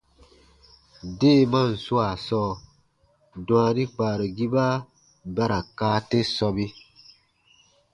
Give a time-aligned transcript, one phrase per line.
[1.19, 2.51] Deemaan swaa sɔɔ,
[3.47, 4.65] dwaani kpaarugiba
[5.35, 6.65] ba ra kaa te sɔbe.